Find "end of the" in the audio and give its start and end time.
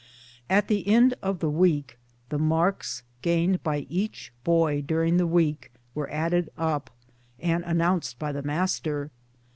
0.87-1.49